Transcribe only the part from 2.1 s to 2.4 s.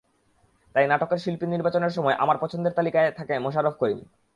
আমার